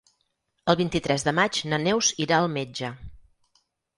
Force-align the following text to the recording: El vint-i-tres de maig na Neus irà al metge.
El 0.71 0.77
vint-i-tres 0.79 1.25
de 1.27 1.33
maig 1.41 1.59
na 1.73 1.79
Neus 1.83 2.11
irà 2.27 2.39
al 2.39 2.49
metge. 2.57 2.93